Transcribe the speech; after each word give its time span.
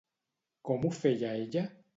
Com 0.69 0.89
ho 0.89 0.93
feia 1.03 1.37
ella? 1.47 1.67